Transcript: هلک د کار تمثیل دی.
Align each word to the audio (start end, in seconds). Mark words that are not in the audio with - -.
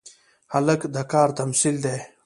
هلک 0.53 0.81
د 0.93 0.97
کار 1.11 1.29
تمثیل 1.39 1.75
دی. 1.85 1.97